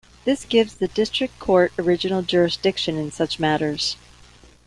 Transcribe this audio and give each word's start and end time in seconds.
This 0.25 0.45
gives 0.45 0.73
the 0.73 0.87
District 0.87 1.37
Court 1.37 1.71
original 1.77 2.23
jurisdiction 2.23 2.97
in 2.97 3.11
such 3.11 3.39
matters. 3.39 3.97